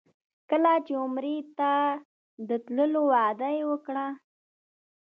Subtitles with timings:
[0.49, 0.71] کله
[1.03, 1.71] عمرې ته
[2.47, 4.11] د تللو وعده وکړم.